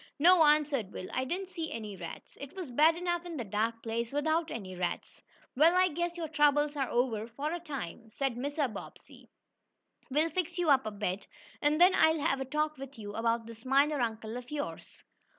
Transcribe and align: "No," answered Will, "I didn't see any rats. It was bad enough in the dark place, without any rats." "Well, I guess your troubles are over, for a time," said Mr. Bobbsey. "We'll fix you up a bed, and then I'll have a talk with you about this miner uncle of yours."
"No," 0.17 0.41
answered 0.41 0.91
Will, 0.91 1.07
"I 1.13 1.25
didn't 1.25 1.51
see 1.51 1.71
any 1.71 1.95
rats. 1.95 2.35
It 2.41 2.55
was 2.55 2.71
bad 2.71 2.95
enough 2.95 3.23
in 3.23 3.37
the 3.37 3.43
dark 3.43 3.83
place, 3.83 4.11
without 4.11 4.49
any 4.49 4.75
rats." 4.75 5.21
"Well, 5.55 5.75
I 5.75 5.89
guess 5.89 6.17
your 6.17 6.27
troubles 6.27 6.75
are 6.75 6.89
over, 6.89 7.27
for 7.27 7.51
a 7.53 7.59
time," 7.59 8.09
said 8.09 8.33
Mr. 8.35 8.67
Bobbsey. 8.73 9.29
"We'll 10.09 10.31
fix 10.31 10.57
you 10.57 10.71
up 10.71 10.87
a 10.87 10.91
bed, 10.91 11.27
and 11.61 11.79
then 11.79 11.93
I'll 11.93 12.19
have 12.19 12.41
a 12.41 12.45
talk 12.45 12.79
with 12.79 12.97
you 12.97 13.13
about 13.13 13.45
this 13.45 13.63
miner 13.63 14.01
uncle 14.01 14.37
of 14.37 14.49
yours." 14.49 15.03